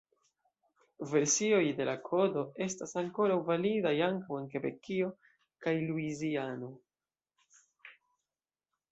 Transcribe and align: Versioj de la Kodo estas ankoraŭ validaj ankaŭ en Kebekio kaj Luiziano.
Versioj 1.09 1.59
de 1.79 1.85
la 1.89 1.93
Kodo 2.07 2.45
estas 2.65 2.95
ankoraŭ 3.01 3.35
validaj 3.49 3.93
ankaŭ 4.05 4.39
en 4.39 4.47
Kebekio 4.53 5.11
kaj 5.65 5.75
Luiziano. 5.91 6.71